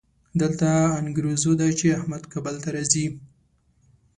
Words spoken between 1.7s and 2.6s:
چې احمد کابل